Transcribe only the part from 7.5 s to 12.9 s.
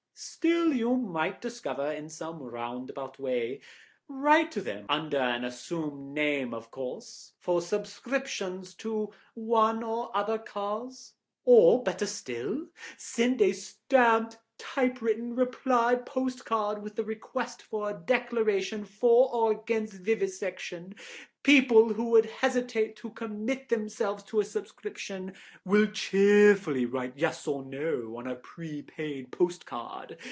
subscriptions to one or other cause—or, better still,